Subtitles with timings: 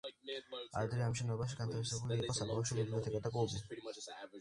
[0.81, 3.65] ადრე ამ შენობაში განთავსებული იყო საბავშვო ბიბლიოთეკა და კლუბი.